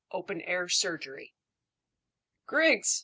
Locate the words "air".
0.41-0.67